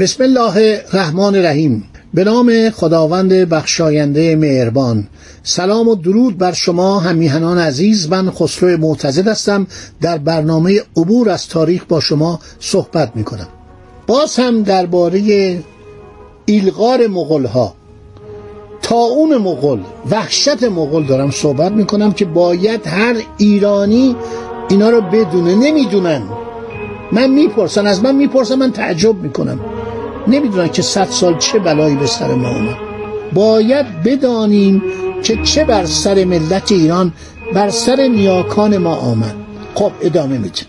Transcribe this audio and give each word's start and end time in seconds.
بسم 0.00 0.22
الله 0.22 0.82
الرحمن 0.92 1.34
الرحیم. 1.34 1.84
به 2.14 2.24
نام 2.24 2.70
خداوند 2.70 3.32
بخشاینده 3.32 4.36
مهربان. 4.36 5.08
سلام 5.42 5.88
و 5.88 5.94
درود 5.94 6.38
بر 6.38 6.52
شما 6.52 6.98
همیهنان 6.98 7.58
عزیز. 7.58 8.08
من 8.08 8.30
خسرو 8.30 8.76
معتزد 8.76 9.28
هستم. 9.28 9.66
در 10.00 10.18
برنامه 10.18 10.80
عبور 10.96 11.30
از 11.30 11.48
تاریخ 11.48 11.84
با 11.88 12.00
شما 12.00 12.40
صحبت 12.60 13.12
می 13.14 13.24
کنم 13.24 13.48
باز 14.06 14.36
هم 14.36 14.62
درباره 14.62 15.58
ایلغار 16.44 17.06
مغل 17.06 17.46
ها 17.46 17.74
اون 18.90 19.36
مغل 19.36 19.80
وحشت 20.10 20.64
مغل 20.64 21.04
دارم 21.04 21.30
صحبت 21.30 21.72
می 21.72 21.84
کنم 21.84 22.12
که 22.12 22.24
باید 22.24 22.86
هر 22.86 23.16
ایرانی 23.38 24.16
اینا 24.68 24.90
رو 24.90 25.00
بدونه 25.00 25.54
نمی‌دونن. 25.54 26.22
من 27.12 27.30
می‌پرسن 27.30 27.86
از 27.86 28.02
من 28.02 28.14
می‌پرسن 28.14 28.54
من 28.54 28.72
تعجب 28.72 29.22
می‌کنم. 29.22 29.60
نمی‌دونن 30.26 30.68
که 30.68 30.82
صد 30.82 31.08
سال 31.10 31.38
چه 31.38 31.58
بلایی 31.58 31.96
به 31.96 32.06
سر 32.06 32.34
ما 32.34 32.48
اومد. 32.48 32.76
باید 33.34 34.02
بدانیم 34.02 34.82
که 35.22 35.36
چه 35.42 35.64
بر 35.64 35.84
سر 35.84 36.24
ملت 36.24 36.72
ایران 36.72 37.12
بر 37.54 37.70
سر 37.70 37.96
نیاکان 38.06 38.78
ما 38.78 38.94
آمد. 38.94 39.34
خب 39.74 39.92
ادامه 40.02 40.38
میدیم. 40.38 40.64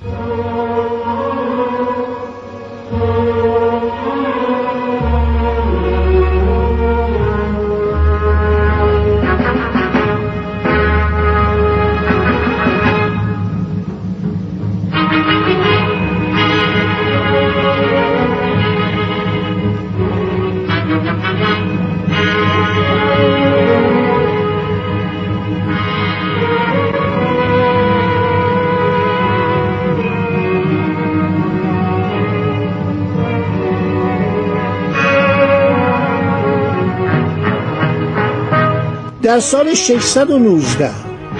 در 39.32 39.40
سال 39.40 39.74
619 39.74 40.90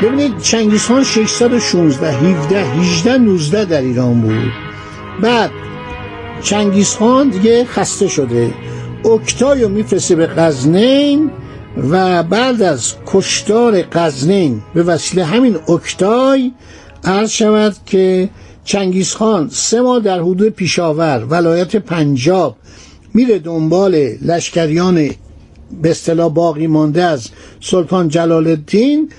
ببینید 0.02 0.38
چنگیز 0.38 0.86
خان 0.86 1.04
616 1.04 2.12
17 2.12 2.64
18 2.66 3.18
19 3.18 3.66
در 3.66 3.82
ایران 3.82 4.22
بود. 4.22 4.52
بعد 5.22 5.52
چنگیز 6.44 6.90
خان 6.90 7.30
دیگه 7.30 7.66
خسته 7.66 8.08
شده. 8.08 8.54
اکتای 9.06 9.64
رو 9.64 9.70
میفرسته 9.70 10.16
به 10.16 10.28
قزنین 10.28 11.32
و 11.90 12.24
بعد 12.24 12.62
از 12.62 12.94
کشتار 13.06 13.82
قزنین 13.82 14.62
به 14.74 14.84
وسیله 14.84 15.26
همین 15.26 15.56
اکتای 15.70 16.52
عرض 17.04 17.30
شود 17.30 17.76
که 17.86 18.30
چنگیز 18.64 19.14
خان 19.14 19.50
سه 19.50 19.82
ماه 19.82 20.00
در 20.00 20.20
حدود 20.20 20.50
پیشاور 20.50 21.26
ولایت 21.30 21.76
پنجاب 21.76 22.56
میره 23.14 23.40
دنبال 23.40 23.96
لشکریان 24.22 25.10
به 25.82 25.92
اصطلاح 25.92 26.34
باقی 26.34 26.68
مانده 26.68 27.04
از 27.04 27.30
سلطان 27.60 28.08
جلال 28.08 28.48
الدین 28.48 29.10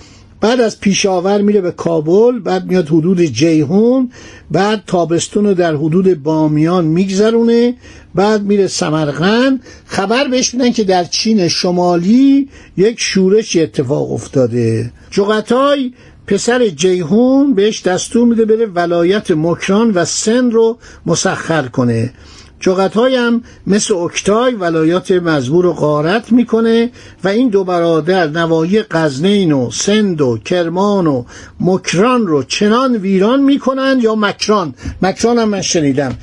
بعد 0.43 0.61
از 0.61 0.81
پیشاور 0.81 1.41
میره 1.43 1.61
به 1.61 1.71
کابل 1.71 2.39
بعد 2.39 2.67
میاد 2.67 2.89
حدود 2.89 3.21
جیهون 3.21 4.11
بعد 4.51 4.83
تابستون 4.87 5.47
رو 5.47 5.55
در 5.55 5.75
حدود 5.77 6.23
بامیان 6.23 6.85
میگذرونه 6.85 7.75
بعد 8.15 8.43
میره 8.43 8.67
سمرقند. 8.67 9.63
خبر 9.87 10.29
بهش 10.29 10.55
میدن 10.55 10.73
که 10.73 10.85
در 10.85 11.05
چین 11.05 11.49
شمالی 11.49 12.49
یک 12.77 13.01
شورش 13.01 13.57
اتفاق 13.57 14.13
افتاده. 14.13 14.93
جغتای 15.11 15.93
پسر 16.27 16.69
جیهون 16.69 17.55
بهش 17.55 17.83
دستور 17.83 18.29
میده 18.29 18.45
بره 18.45 18.67
ولایت 18.67 19.31
مکران 19.31 19.91
و 19.91 20.05
سن 20.05 20.51
رو 20.51 20.79
مسخر 21.07 21.69
کنه. 21.69 22.13
جغتای 22.63 23.17
هم 23.17 23.43
مثل 23.67 23.95
اکتای 23.95 24.55
ولایات 24.55 25.11
مزبور 25.11 25.67
و 25.67 25.73
غارت 25.73 26.33
می‌کنه 26.33 26.91
و 27.25 27.29
این 27.29 27.49
دو 27.49 27.65
برادر 27.65 28.27
نوایی 28.27 28.83
قزنین 28.83 29.53
و 29.53 29.71
سند 29.71 30.21
و 30.21 30.39
کرمان 30.39 31.07
و 31.07 31.25
مکران 31.61 32.27
رو 32.27 32.43
چنان 32.43 32.97
ویران 32.97 33.43
می‌کنن 33.43 33.99
یا 34.03 34.15
مکران؟ 34.15 34.75
مکران 35.03 35.39
هم 35.39 35.49
من 35.49 35.63
شنیدم 35.63 36.15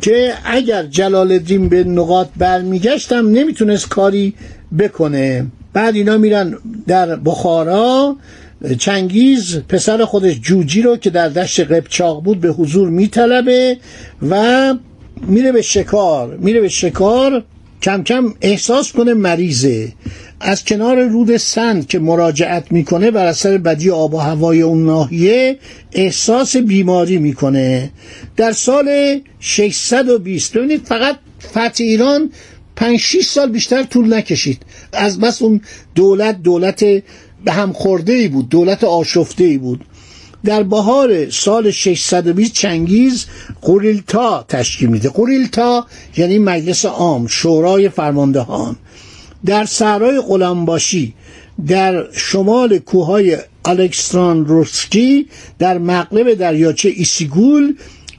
که 0.00 0.34
اگر 0.44 0.82
جلال 0.82 1.32
الدین 1.32 1.68
به 1.68 1.84
نقاط 1.84 2.28
برمیگشتم 2.36 3.28
نمی‌تونست 3.28 3.88
کاری 3.88 4.34
بکنه. 4.78 5.46
بعد 5.72 5.94
اینا 5.94 6.16
میرن 6.16 6.58
در 6.86 7.16
بخارا. 7.16 8.16
چنگیز 8.78 9.58
پسر 9.68 10.04
خودش 10.04 10.40
جوجی 10.40 10.82
رو 10.82 10.96
که 10.96 11.10
در 11.10 11.28
دشت 11.28 11.60
قبچاق 11.60 12.22
بود 12.22 12.40
به 12.40 12.48
حضور 12.48 12.88
میطلبه 12.88 13.76
و 14.30 14.74
میره 15.22 15.52
به 15.52 15.62
شکار 15.62 16.36
میره 16.36 16.60
به 16.60 16.68
شکار 16.68 17.44
کم 17.82 18.02
کم 18.02 18.34
احساس 18.40 18.92
کنه 18.92 19.14
مریضه. 19.14 19.92
از 20.40 20.64
کنار 20.64 21.02
رود 21.04 21.36
سند 21.36 21.86
که 21.86 21.98
مراجعت 21.98 22.72
می‌کنه 22.72 23.10
بر 23.10 23.26
اثر 23.26 23.58
بدی 23.58 23.90
آب 23.90 24.14
و 24.14 24.18
هوای 24.18 24.62
اون 24.62 24.86
ناحیه 24.86 25.58
احساس 25.92 26.56
بیماری 26.56 27.18
می‌کنه. 27.18 27.90
در 28.36 28.52
سال 28.52 29.20
620 29.40 30.52
ببینید 30.56 30.84
فقط 30.84 31.16
فتح 31.50 31.74
ایران 31.78 32.30
5 32.76 32.98
6 33.00 33.24
سال 33.24 33.50
بیشتر 33.50 33.82
طول 33.82 34.14
نکشید. 34.14 34.62
از 34.92 35.20
بس 35.20 35.42
اون 35.42 35.60
دولت 35.94 36.42
دولت 36.42 36.84
به 37.44 37.52
هم 37.52 37.72
خورده 37.72 38.12
ای 38.12 38.28
بود 38.28 38.48
دولت 38.48 38.84
آشفته 38.84 39.44
ای 39.44 39.58
بود. 39.58 39.84
در 40.46 40.62
بهار 40.62 41.30
سال 41.30 41.70
620 41.70 42.52
چنگیز 42.52 43.26
قوریلتای 43.62 44.44
تشکیل 44.48 44.88
میده. 44.88 45.08
قوریلتای 45.08 45.86
یعنی 46.16 46.38
مجلس 46.38 46.84
عام 46.84 47.26
شورای 47.26 47.88
فرماندهان. 47.88 48.76
در 49.46 49.64
صحرای 49.64 50.20
قلان‌باشی 50.20 51.14
در 51.66 52.06
شمال 52.12 52.78
کوههای 52.78 53.38
الکساندروسکی 53.64 55.26
در 55.58 55.78
مغرب 55.78 56.34
دریاچه 56.34 56.88
ایسیگول 56.88 57.74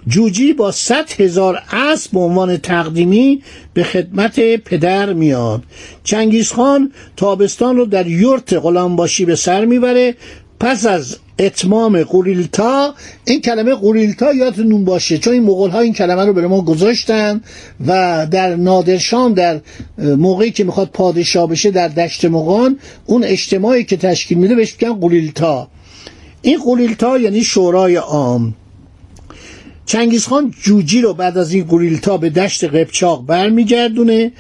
جوجی 0.08 0.54
با 0.54 0.72
صد 0.72 1.12
هزار 1.22 1.62
اسب 1.72 2.12
به 2.12 2.20
عنوان 2.20 2.58
تقدیمی 2.58 3.44
به 3.74 3.84
خدمت 3.84 4.40
پدر 4.40 5.14
میاد. 5.14 5.64
چنگیزخان 6.04 6.92
تابستان 7.18 7.78
رو 7.78 7.86
در 7.86 8.08
یورت 8.08 8.54
قلان‌باشی 8.54 9.26
به 9.26 9.36
سر 9.36 9.66
می‌بره. 9.66 10.16
پس 10.60 10.86
از 10.86 11.18
اتمام 11.40 12.04
قوریلتا 12.04 12.94
این 13.26 13.42
کلمه 13.42 13.74
قوریلتا 13.74 14.34
یادتون 14.34 14.86
باشه 14.86 15.18
چون 15.18 15.34
این 15.34 15.44
مغول 15.44 15.70
ها 15.70 15.80
این 15.80 15.94
کلمه 15.94 16.26
رو 16.26 16.34
به 16.34 16.48
ما 16.48 16.62
گذاشتن 16.62 17.42
و 17.88 18.28
در 18.32 18.56
نادرشام 18.56 19.34
در 19.34 19.62
موقعی 19.98 20.52
که 20.52 20.64
می‌خواد 20.64 20.90
پادشاه 20.94 21.50
بشه 21.50 21.72
در 21.72 21.88
دشت 21.88 22.26
مغان 22.26 22.80
اون 23.06 23.24
اجتماعی 23.24 23.84
که 23.84 23.98
تشکیل 23.98 24.38
میده 24.38 24.56
بهش 24.56 24.76
میگن 24.82 24.94
قوریلتا 24.94 25.68
این 26.42 26.60
قوریلتا 26.60 27.18
یعنی 27.18 27.44
شورای 27.44 27.96
عام. 27.96 28.56
چنگیزخان 29.86 30.54
جوجی 30.62 31.02
رو 31.02 31.14
بعد 31.14 31.38
از 31.38 31.54
این 31.54 31.64
قوریلتا 31.64 32.18
به 32.18 32.30
دشت 32.30 32.64
قبچاق 32.64 33.26
برمیگردونه 33.26 34.32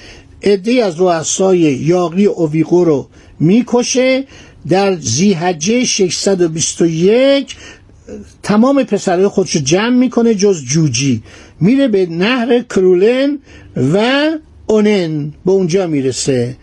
عده 0.43 0.85
از 0.85 1.01
رؤسای 1.01 1.59
یاقی 1.59 2.25
اویغو 2.25 2.83
رو 2.83 3.07
می‌کشه 3.39 4.23
در 4.69 4.95
زیحجه 4.95 5.85
621 5.85 7.55
تمام 8.43 8.83
پسرهای 8.83 9.27
خودش 9.27 9.55
رو 9.55 9.61
جمع 9.61 9.95
می‌کنه 9.95 10.35
جز 10.35 10.63
جوجی. 10.63 11.23
میره 11.59 11.87
به 11.87 12.05
نهر 12.05 12.59
کرولن 12.59 13.39
و 13.93 14.27
اونن 14.67 15.33
به 15.45 15.51
اونجا 15.51 15.87
می‌رسه. 15.87 16.55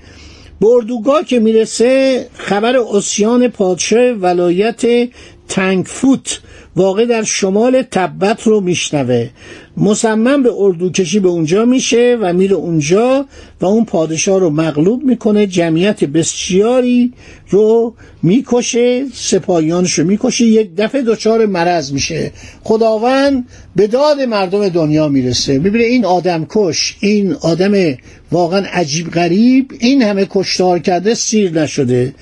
به 0.60 0.66
اردوگاه 0.66 1.24
که 1.24 1.40
می‌رسه 1.40 2.26
خبر 2.34 2.76
اسیان 2.76 3.48
پادشاه 3.48 4.10
ولایت 4.10 5.08
تنگ 5.48 5.84
فوت 5.84 6.40
واقع 6.76 7.04
در 7.04 7.22
شمال 7.22 7.82
تبت 7.82 8.42
رو 8.42 8.60
میشنوه. 8.60 9.30
مصمم 9.76 10.42
به 10.42 10.50
اردو 10.56 10.90
کشی 10.90 11.20
به 11.20 11.28
اونجا 11.28 11.64
میشه 11.64 12.18
و 12.20 12.32
میره 12.32 12.54
اونجا 12.54 13.26
و 13.60 13.66
اون 13.66 13.84
پادشاه 13.84 14.40
رو 14.40 14.50
مغلوب 14.50 15.04
می‌کنه 15.04 15.46
جمعیت 15.46 16.04
بسیاری 16.04 17.12
رو 17.50 17.94
می‌کشه 18.22 19.06
سپاهیانش 19.14 19.98
رو 19.98 20.06
می‌کشه 20.06 20.44
یک 20.44 20.70
دفعه 20.76 21.02
دچار 21.02 21.46
مرض 21.46 21.92
میشه. 21.92 22.32
خداوند 22.62 23.48
به 23.76 23.86
داد 23.86 24.20
مردم 24.20 24.68
دنیا 24.68 25.08
می‌رسه. 25.08 25.58
می‌بینه 25.58 25.84
این 25.84 26.04
آدم 26.04 26.46
کش 26.48 26.96
این 27.00 27.32
آدم 27.32 27.94
واقعا 28.32 28.66
عجیب 28.72 29.10
غریب 29.10 29.72
این 29.78 30.02
همه 30.02 30.26
کشتار 30.30 30.78
کرده 30.78 31.14
سیر 31.14 31.62
نشده. 31.62 32.14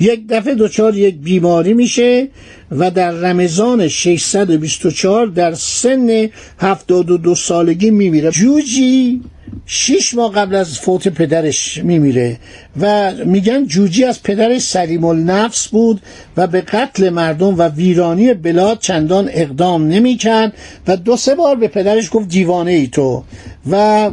یک 0.00 0.26
دفعه 0.28 0.54
دچار 0.54 0.96
یک 0.96 1.16
بیماری 1.16 1.74
میشه 1.74 2.28
و 2.70 2.90
در 2.90 3.10
رمضان 3.10 3.88
624 3.88 5.26
در 5.26 5.54
سن 5.54 6.28
72 6.58 7.34
سالگی 7.34 7.90
میمیره. 7.90 8.30
جوجی 8.30 9.20
شیش 9.66 10.14
ماه 10.14 10.32
قبل 10.32 10.54
از 10.54 10.78
فوت 10.78 11.08
پدرش 11.08 11.78
میمیره 11.84 12.38
و 12.80 13.12
میگن 13.24 13.66
جوجی 13.66 14.04
از 14.04 14.22
پدرش 14.22 14.62
سلیم 14.62 15.04
النفس 15.04 15.68
بود 15.68 16.00
و 16.36 16.46
به 16.46 16.60
قتل 16.60 17.08
مردم 17.08 17.58
و 17.58 17.68
ویرانی 17.68 18.34
بلاد 18.34 18.78
چندان 18.78 19.28
اقدام 19.32 19.88
نمی‌کرد 19.88 20.52
و 20.86 20.96
دو 20.96 21.16
سه 21.16 21.34
بار 21.34 21.56
به 21.56 21.68
پدرش 21.68 22.08
گفت 22.12 22.28
دیوانه 22.28 22.70
ای 22.70 22.86
تو 22.86 23.24
و 23.70 24.10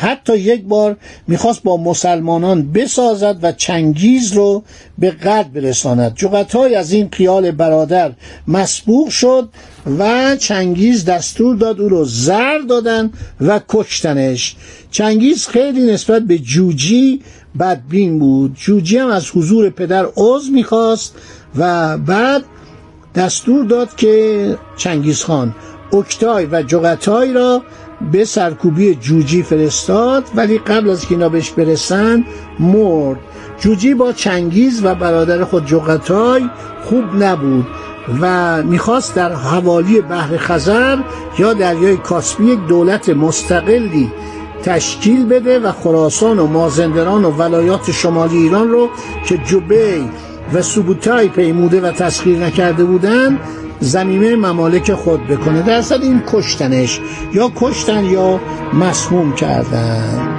حتی 0.00 0.36
یک 0.36 0.64
بار 0.64 0.96
می‌خواست 1.28 1.62
با 1.62 1.76
مسلمانان 1.76 2.72
بسازد 2.72 3.38
و 3.42 3.52
چنگیز 3.52 4.32
رو 4.32 4.62
به 4.98 5.10
قتل 5.10 5.48
برساند. 5.48 6.14
جغتای 6.14 6.74
از 6.74 6.92
این 6.92 7.08
قیال 7.08 7.50
برادر 7.50 8.12
مسبوق 8.48 9.08
شد 9.08 9.48
و 9.98 10.36
چنگیز 10.36 11.04
دستور 11.04 11.56
داد 11.56 11.80
او 11.80 11.88
رو 11.88 12.04
زر 12.04 12.58
دادن 12.58 13.10
و 13.40 13.60
کشتنش. 13.68 14.56
چنگیز 14.90 15.46
خیلی 15.46 15.92
نسبت 15.92 16.22
به 16.22 16.38
جوجی 16.38 17.20
بدبین 17.60 18.18
بود. 18.18 18.54
جوجی 18.54 18.96
هم 18.98 19.08
از 19.08 19.30
حضور 19.30 19.70
پدر 19.70 20.06
عضو 20.16 20.52
می‌خواست 20.52 21.14
و 21.58 21.98
بعد 21.98 22.44
دستور 23.14 23.64
داد 23.64 23.96
که 23.96 24.56
چنگیز 24.76 25.24
خان 25.24 25.54
اکتای 25.92 26.46
و 26.46 26.62
جغتای 26.62 27.32
را 27.32 27.62
به 28.12 28.24
سرکوبی 28.24 28.94
جوجی 28.94 29.42
فرستاد 29.42 30.24
ولی 30.34 30.58
قبل 30.58 30.90
از 30.90 31.00
که 31.06 31.10
اینا 31.10 31.28
بهش 31.28 31.50
برسن 31.50 32.24
مرد. 32.60 33.18
جوجی 33.60 33.94
با 33.94 34.12
چنگیز 34.12 34.84
و 34.84 34.94
برادر 34.94 35.44
خود 35.44 35.66
جغتای 35.66 36.42
خوب 36.84 37.04
نبود. 37.22 37.66
و 38.20 38.62
می‌خواست 38.62 39.14
در 39.14 39.32
حوالی 39.32 40.00
بحر 40.00 40.36
خزر 40.36 40.98
یا 41.38 41.52
دریای 41.52 41.96
کاسپی 41.96 42.44
یک 42.44 42.66
دولت 42.66 43.08
مستقلی 43.08 44.12
تشکیل 44.62 45.26
بده 45.26 45.58
و 45.58 45.72
خراسان 45.72 46.38
و 46.38 46.46
مازندران 46.46 47.24
و 47.24 47.30
ولایات 47.30 47.90
شمالی 47.90 48.36
ایران 48.36 48.68
رو 48.68 48.88
که 49.26 49.38
جبی 49.38 50.10
و 50.52 50.62
سوبوتای 50.62 51.28
پیموده 51.28 51.80
و 51.80 51.92
تسخیر 51.92 52.38
نکرده 52.38 52.84
بودند 52.84 53.40
زمینه 53.80 54.36
ممالک 54.36 54.92
خود 54.92 55.26
بکنه. 55.26 55.62
در 55.62 55.82
این 56.02 56.22
کشتنش 56.32 57.00
یا 57.32 57.52
کشتن 57.56 58.04
یا 58.04 58.40
مسموم 58.72 59.32
کردن. 59.32 60.37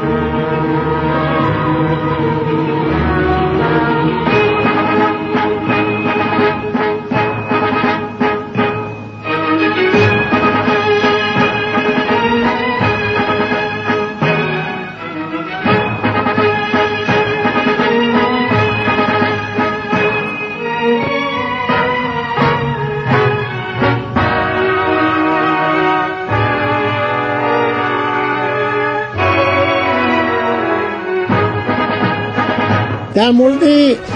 در 33.20 33.32
مورد 33.32 33.64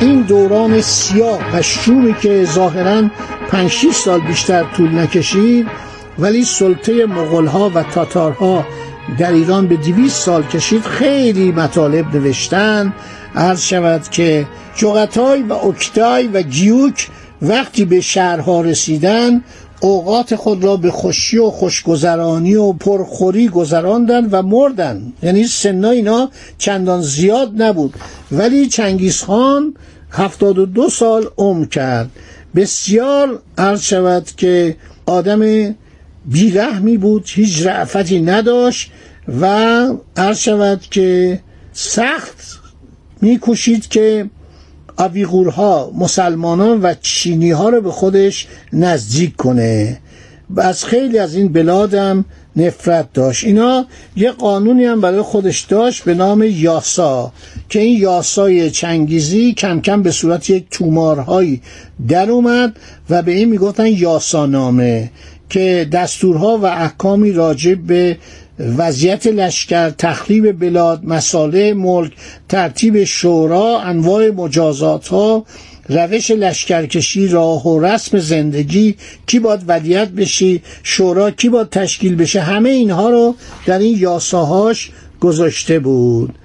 این 0.01 0.21
دوران 0.21 0.81
سیاه 0.81 1.39
و 1.53 1.61
شومی 1.61 2.15
که 2.21 2.45
ظاهرا 2.45 3.09
5 3.49 3.85
سال 3.93 4.19
بیشتر 4.19 4.63
طول 4.63 4.99
نکشید 4.99 5.67
ولی 6.19 6.45
سلطه 6.45 7.05
مغلها 7.05 7.71
و 7.75 7.83
تاتارها 7.83 8.65
در 9.17 9.31
ایران 9.31 9.67
به 9.67 9.75
دویست 9.75 10.21
سال 10.21 10.43
کشید 10.43 10.81
خیلی 10.81 11.51
مطالب 11.51 12.15
نوشتن. 12.15 12.93
عرض 13.35 13.61
شود 13.61 14.09
که 14.09 14.47
جغتای 14.75 15.43
و 15.43 15.53
اکتای 15.53 16.27
و 16.27 16.41
گیوک 16.41 17.07
وقتی 17.41 17.85
به 17.85 18.01
شهرها 18.01 18.61
رسیدن 18.61 19.43
اوقات 19.83 20.35
خود 20.35 20.63
را 20.63 20.77
به 20.77 20.91
خوشی 20.91 21.37
و 21.37 21.49
خوشگذرانی 21.49 22.55
و 22.55 22.73
پرخوری 22.73 23.47
گذراندن 23.49 24.25
و 24.25 24.41
مردن 24.41 25.13
یعنی 25.23 25.47
سنا 25.47 25.89
اینا 25.89 26.29
چندان 26.57 27.01
زیاد 27.01 27.61
نبود. 27.61 27.93
ولی 28.31 28.67
چنگیز 28.67 29.21
خان 29.21 29.73
هفتاد 30.11 30.57
و 30.57 30.65
دو 30.65 30.89
سال 30.89 31.25
عمر 31.37 31.65
کرد. 31.65 32.09
بسیار 32.55 33.39
عرض 33.57 33.81
شود 33.81 34.25
که 34.37 34.75
آدم 35.05 35.75
بیرحمی 36.25 36.97
بود 36.97 37.25
هیچ 37.27 37.65
رعفتی 37.65 38.21
نداشت 38.21 38.91
و 39.41 39.45
عرض 40.17 40.37
شود 40.37 40.81
که 40.81 41.39
سخت 41.73 42.59
میکوشید 43.21 43.87
که 43.87 44.29
آویغورها 44.97 45.91
مسلمانان 45.99 46.81
و 46.81 46.93
چینی 47.01 47.51
ها 47.51 47.69
رو 47.69 47.81
به 47.81 47.91
خودش 47.91 48.47
نزدیک 48.73 49.35
کنه. 49.35 49.99
و 50.49 50.61
از 50.61 50.85
خیلی 50.85 51.19
از 51.19 51.35
این 51.35 51.53
بلادم 51.53 52.25
نفرت 52.55 53.13
داشت. 53.13 53.43
اینا 53.43 53.85
یه 54.15 54.31
قانونی 54.31 54.85
هم 54.85 55.01
برای 55.01 55.21
خودش 55.21 55.61
داشت 55.61 56.03
به 56.03 56.13
نام 56.13 56.43
یاسا 56.43 57.31
که 57.69 57.79
این 57.79 57.99
یاسای 57.99 58.71
چنگیزی 58.71 59.53
کم 59.53 59.81
کم 59.81 60.03
به 60.03 60.11
صورت 60.11 60.49
یک 60.49 60.65
تومارهایی 60.71 61.61
در 62.07 62.31
اومد 62.31 62.79
و 63.09 63.21
به 63.21 63.31
این 63.31 63.49
می‌گفتن 63.49 63.87
یاسانامه 63.87 65.11
که 65.53 65.87
دستورها 65.91 66.57
و 66.57 66.65
احکامی 66.65 67.31
راجع 67.31 67.75
به 67.75 68.17
وضعیت 68.59 69.27
لشکر 69.27 69.89
تخریب 69.89 70.59
بلاد 70.59 71.05
مساله 71.05 71.73
ملک 71.73 72.11
ترتیب 72.49 73.03
شورا 73.03 73.79
انواع 73.79 74.29
مجازات 74.29 75.07
ها 75.07 75.45
روش 75.89 76.31
لشکرکشی 76.31 77.27
راه 77.27 77.67
و 77.67 77.79
رسم 77.85 78.19
زندگی 78.19 78.95
کی 79.27 79.39
باید 79.39 79.59
ولیت 79.67 80.09
بشی 80.09 80.61
شورا 80.83 81.31
کی 81.31 81.49
باید 81.49 81.69
تشکیل 81.69 82.15
بشه 82.15 82.41
همه 82.41 82.69
اینها 82.69 83.09
رو 83.09 83.35
در 83.65 83.79
این 83.79 83.97
یاساهاش 83.99 84.91
گذاشته 85.19 85.79
بود. 85.79 86.35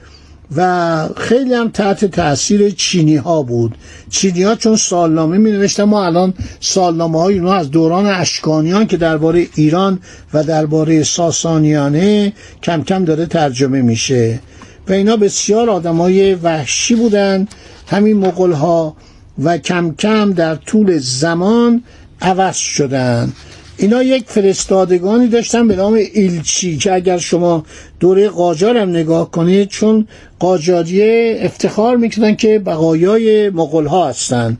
و 0.56 1.08
خیلی 1.16 1.54
هم 1.54 1.68
تحت 1.68 2.04
تاثیر 2.04 2.70
چینی 2.70 3.16
ها 3.16 3.42
بود. 3.42 3.74
چینی 4.10 4.42
ها 4.42 4.54
چون 4.54 4.76
سالنامه 4.76 5.38
می 5.38 5.50
نوشتن 5.50 5.84
ما 5.84 6.06
الان 6.06 6.34
سالنامه 6.60 7.20
های 7.20 7.38
اونها 7.38 7.54
از 7.54 7.70
دوران 7.70 8.06
اشکانیان 8.06 8.86
که 8.86 8.96
درباره 8.96 9.46
ایران 9.54 10.00
و 10.34 10.44
درباره 10.44 11.02
ساسانیانه 11.02 12.32
کم 12.62 12.82
کم 12.82 13.04
داره 13.04 13.26
ترجمه 13.26 13.82
میشه. 13.82 14.40
و 14.88 14.92
اینا 14.92 15.16
بسیار 15.16 15.70
آدمای 15.70 16.34
وحشی 16.34 16.94
بودن. 16.94 17.48
همین 17.86 18.16
مغول 18.16 18.52
ها 18.52 18.96
و 19.44 19.58
کم 19.58 19.94
کم 19.94 20.32
در 20.32 20.54
طول 20.54 20.98
زمان 20.98 21.82
عوض 22.20 22.56
شدن. 22.56 23.32
اینا 23.76 24.02
یک 24.02 24.24
فرستادگانی 24.26 25.26
داشتن 25.26 25.68
به 25.68 25.76
نام 25.76 25.94
ایلچی 25.94 26.76
که 26.76 26.94
اگر 26.94 27.18
شما 27.18 27.64
دوره 28.00 28.28
قاجار 28.28 28.76
هم 28.76 28.90
نگاه 28.90 29.30
کنید 29.30 29.68
چون 29.68 30.06
قاجاریه 30.38 31.38
افتخار 31.42 31.96
می‌کنن 31.96 32.36
که 32.36 32.58
بقایای 32.58 33.50
مغول 33.50 33.86
ها 33.86 34.08
هستن. 34.08 34.58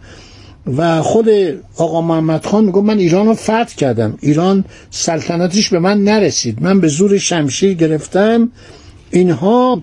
و 0.77 1.03
خود 1.03 1.29
آقا 1.77 2.01
محمد 2.01 2.47
خان 2.47 2.65
میگه 2.65 2.81
من 2.81 2.99
ایران 2.99 3.27
رو 3.27 3.35
فتح 3.35 3.75
کردم. 3.77 4.19
ایران 4.21 4.65
سلطنتش 4.91 5.69
به 5.69 5.79
من 5.79 6.05
نرسید. 6.05 6.63
من 6.63 6.81
به 6.81 6.89
زور 6.89 7.19
شمشیر 7.19 7.75
گرفتم. 7.75 8.51
اینها 9.11 9.83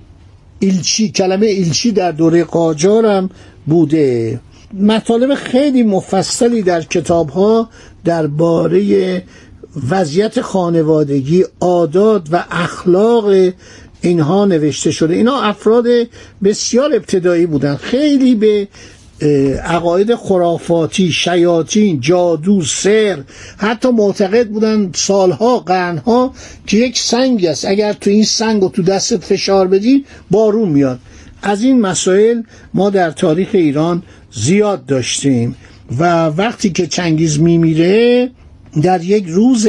ایلچی 0.59 1.11
کلمه 1.11 1.45
ایلچی 1.45 1.91
در 1.91 2.11
دوره 2.11 2.43
قاجارم 2.43 3.29
بوده. 3.67 4.39
مطالب 4.79 5.35
خیلی 5.35 5.83
مفصلی 5.83 6.61
در 6.61 6.81
کتاب 6.81 7.29
ها 7.29 7.69
درباره 8.05 9.23
وضعیت 9.89 10.41
خانوادگی 10.41 11.45
عادات 11.59 12.27
و 12.31 12.43
اخلاق 12.51 13.53
اینها 14.01 14.45
نوشته 14.45 14.91
شده. 14.91 15.13
اینا 15.13 15.41
افراد 15.41 15.85
بسیار 16.43 16.95
ابتدایی 16.95 17.45
بودن. 17.45 17.75
خیلی 17.75 18.35
به 18.35 18.67
عقاید 19.65 20.15
خرافاتی 20.15 21.11
شیاطین 21.11 22.01
جادو 22.01 22.61
سر 22.61 23.23
حتی 23.57 23.89
معتقد 23.89 24.47
بودن 24.47 24.91
سالها 24.95 25.59
قرنها 25.59 26.33
که 26.67 26.77
یک 26.77 26.99
سنگ 26.99 27.45
است. 27.45 27.65
اگر 27.65 27.93
تو 27.93 28.09
این 28.09 28.23
سنگ 28.23 28.63
و 28.63 28.69
تو 28.69 28.81
دستت 28.81 29.23
فشار 29.23 29.67
بدی 29.67 30.05
بارون 30.31 30.69
میاد. 30.69 30.99
از 31.41 31.63
این 31.63 31.81
مسائل 31.81 32.41
ما 32.73 32.89
در 32.89 33.11
تاریخ 33.11 33.49
ایران 33.53 34.03
زیاد 34.31 34.85
داشتیم. 34.85 35.55
و 35.99 36.25
وقتی 36.25 36.69
که 36.69 36.87
چنگیز 36.87 37.39
میمیره 37.39 38.29
در 38.81 39.03
یک 39.03 39.25
روز 39.27 39.67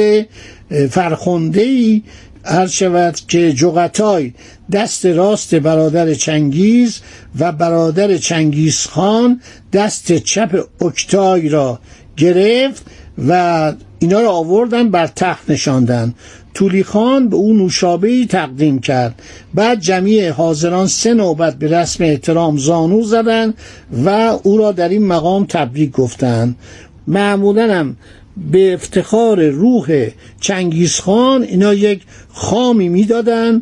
فرخنده 0.89 1.61
ای 1.61 2.03
هر 2.43 2.67
شود 2.67 3.15
که 3.27 3.53
جغتای 3.53 4.33
دست 4.71 5.05
راست 5.05 5.55
برادر 5.55 6.13
چنگیز 6.13 6.99
و 7.39 7.51
برادر 7.51 8.17
چنگیز 8.17 8.85
خان 8.85 9.41
دست 9.73 10.11
چپ 10.11 10.65
اکتای 10.81 11.49
را 11.49 11.79
گرفت 12.17 12.85
و 13.27 13.73
اینا 13.99 14.21
را 14.21 14.31
آوردن 14.31 14.89
بر 14.89 15.07
تخت 15.07 15.49
نشاندن. 15.49 16.13
تولی 16.53 16.83
خان 16.83 17.29
به 17.29 17.35
او 17.35 17.53
نوشابه 17.53 18.25
تقدیم 18.25 18.79
کرد. 18.79 19.21
بعد 19.53 19.79
جمعی 19.79 20.27
حاضران 20.27 20.87
سه 20.87 21.13
نوبت 21.13 21.55
به 21.55 21.67
رسم 21.67 22.03
احترام 22.03 22.57
زانو 22.57 23.03
زدند 23.03 23.53
و 24.05 24.09
او 24.43 24.57
را 24.57 24.71
در 24.71 24.89
این 24.89 25.05
مقام 25.07 25.45
تبریک 25.45 25.91
گفتند. 25.91 26.55
معمولا 27.07 27.73
هم 27.73 27.97
به 28.51 28.73
افتخار 28.73 29.49
روح 29.49 30.07
چنگیزخان 30.41 31.43
اینا 31.43 31.73
یک 31.73 32.01
خامی 32.33 32.89
می‌دادن 32.89 33.61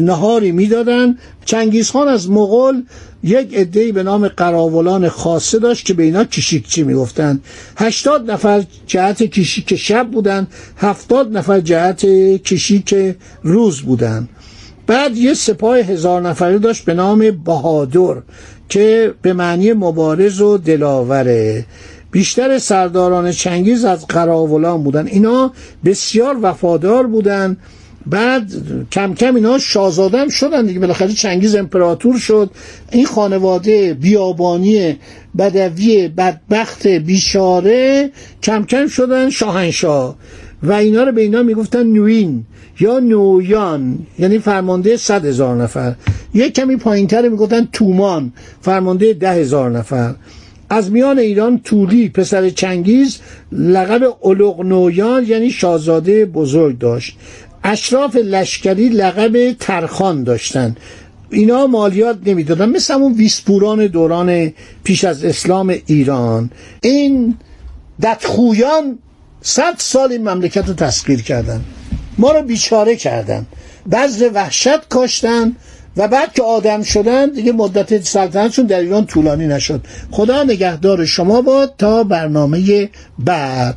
نهاری 0.00 0.52
می‌دادن. 0.52 1.18
چنگیزخان 1.44 2.08
از 2.08 2.30
مغول 2.30 2.82
یک 3.22 3.54
عده‌ای 3.54 3.92
به 3.92 4.02
نام 4.02 4.28
قراولان 4.28 5.08
خاصه 5.08 5.58
داشت 5.58 5.86
که 5.86 5.94
به 5.94 6.02
اینا 6.02 6.24
کشیکچی 6.24 6.82
می‌گفتند 6.82 7.44
هشتاد 7.76 8.30
نفر 8.30 8.64
جهت 8.86 9.22
کشیک 9.22 9.74
شب 9.74 10.10
بودن 10.10 10.46
هفتاد 10.76 11.36
نفر 11.36 11.60
جهت 11.60 12.06
کشیک 12.42 12.94
روز 13.42 13.80
بودن. 13.80 14.28
بعد 14.86 15.16
یه 15.16 15.34
سپاه 15.34 15.78
هزار 15.78 16.22
نفره 16.22 16.58
داشت 16.58 16.84
به 16.84 16.94
نام 16.94 17.30
بهادر 17.30 18.22
که 18.68 19.14
به 19.22 19.32
معنی 19.32 19.72
مبارز 19.72 20.40
و 20.40 20.58
دلاوره. 20.58 21.66
بیشتر 22.14 22.58
سرداران 22.58 23.32
چنگیز 23.32 23.84
از 23.84 24.06
قراولان 24.06 24.82
بودن. 24.82 25.06
اینا 25.06 25.52
بسیار 25.84 26.36
وفادار 26.42 27.06
بودن. 27.06 27.56
بعد 28.06 28.52
کم 28.92 29.14
کم 29.14 29.34
اینا 29.34 29.58
شاهزاده 29.58 30.28
شدن 30.28 30.66
دیگه. 30.66 30.80
بالاخره 30.80 31.12
چنگیز 31.12 31.54
امپراتور 31.54 32.18
شد. 32.18 32.50
این 32.92 33.06
خانواده 33.06 33.94
بیابانی 33.94 34.98
بدوی 35.38 36.08
بدبخت 36.08 36.86
بیشاره 36.86 38.10
کم 38.42 38.64
کم 38.64 38.86
شدن 38.86 39.30
شاهنشاه. 39.30 40.16
و 40.62 40.72
اینا 40.72 41.04
رو 41.04 41.12
به 41.12 41.20
اینا 41.20 41.42
می‌گفتن 41.42 41.86
نوین 41.86 42.44
یا 42.80 42.98
نویان 42.98 43.98
یعنی 44.18 44.38
فرمانده 44.38 44.96
صد 44.96 45.24
هزار 45.24 45.56
نفر. 45.56 45.94
یک 46.34 46.54
کمی 46.54 46.76
پایین 46.76 47.06
تر 47.06 47.28
می‌گفتن 47.28 47.68
تومان 47.72 48.32
فرمانده 48.60 49.12
ده 49.12 49.32
هزار 49.32 49.70
نفر. 49.70 50.14
از 50.70 50.92
میان 50.92 51.18
ایران 51.18 51.60
تولی 51.64 52.08
پسر 52.08 52.50
چنگیز 52.50 53.18
لقب 53.52 54.16
نویان 54.64 55.24
یعنی 55.26 55.50
شاهزاده 55.50 56.26
بزرگ 56.26 56.78
داشت. 56.78 57.16
اشراف 57.64 58.16
لشکری 58.16 58.88
لقب 58.88 59.52
ترخان 59.52 60.24
داشتن. 60.24 60.76
اینا 61.30 61.66
مالیات 61.66 62.18
نمی‌دادن. 62.26 62.68
مثل 62.68 62.94
همون 62.94 63.12
ویسپوران 63.12 63.86
دوران 63.86 64.52
پیش 64.84 65.04
از 65.04 65.24
اسلام 65.24 65.74
ایران. 65.86 66.50
این 66.82 67.34
دتخویان 68.02 68.98
صد 69.42 69.74
سال 69.78 70.12
این 70.12 70.28
مملکت 70.28 70.68
رو 70.68 70.74
تسخیر 70.74 71.22
کردن. 71.22 71.60
ما 72.18 72.32
رو 72.32 72.42
بیچاره 72.42 72.96
کردن. 72.96 73.46
بذر 73.92 74.30
وحشت 74.34 74.88
کاشتن. 74.88 75.56
و 75.96 76.08
بعد 76.08 76.32
که 76.32 76.42
آدم 76.42 76.82
شدن 76.82 77.30
دیگه 77.30 77.52
مدت 77.52 78.02
سلطنتشون 78.04 78.66
در 78.66 78.80
ایران 78.80 79.06
طولانی 79.06 79.46
نشد. 79.46 79.80
خدا 80.10 80.42
نگهدار 80.42 81.04
شما 81.04 81.42
باد 81.42 81.74
تا 81.78 82.04
برنامه 82.04 82.90
بعد. 83.18 83.76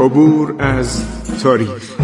عبور 0.00 0.54
از 0.58 1.02
تاریخ. 1.42 2.03